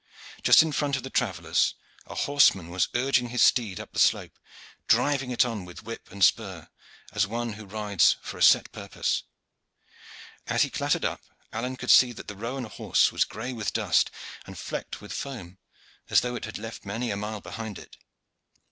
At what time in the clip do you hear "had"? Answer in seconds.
16.45-16.57